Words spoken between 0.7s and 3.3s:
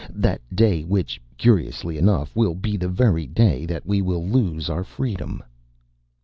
which, curiously enough, will be the very